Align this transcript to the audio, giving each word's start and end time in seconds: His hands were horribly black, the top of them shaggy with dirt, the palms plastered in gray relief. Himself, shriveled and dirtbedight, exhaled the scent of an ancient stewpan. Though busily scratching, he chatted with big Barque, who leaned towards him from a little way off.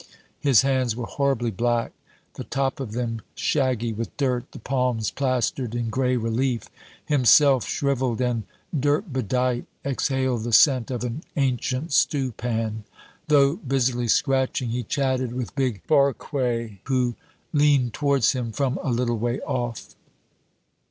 His 0.39 0.63
hands 0.63 0.95
were 0.95 1.05
horribly 1.05 1.51
black, 1.51 1.91
the 2.33 2.43
top 2.43 2.79
of 2.79 2.93
them 2.93 3.21
shaggy 3.35 3.93
with 3.93 4.17
dirt, 4.17 4.51
the 4.51 4.57
palms 4.57 5.11
plastered 5.11 5.75
in 5.75 5.91
gray 5.91 6.17
relief. 6.17 6.71
Himself, 7.05 7.67
shriveled 7.67 8.19
and 8.19 8.41
dirtbedight, 8.75 9.67
exhaled 9.85 10.43
the 10.43 10.53
scent 10.53 10.89
of 10.89 11.03
an 11.03 11.21
ancient 11.37 11.91
stewpan. 11.93 12.83
Though 13.27 13.57
busily 13.57 14.07
scratching, 14.07 14.69
he 14.69 14.81
chatted 14.81 15.33
with 15.35 15.53
big 15.55 15.83
Barque, 15.85 16.31
who 16.85 17.15
leaned 17.53 17.93
towards 17.93 18.31
him 18.31 18.51
from 18.51 18.79
a 18.81 18.89
little 18.89 19.19
way 19.19 19.39
off. 19.41 19.93